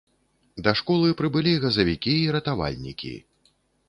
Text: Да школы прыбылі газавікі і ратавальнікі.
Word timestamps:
Да 0.67 0.71
школы 0.79 1.09
прыбылі 1.19 1.53
газавікі 1.65 2.13
і 2.21 2.23
ратавальнікі. 2.37 3.13